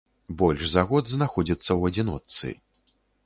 [0.37, 2.57] Больш за год знаходзіцца ў адзіночцы.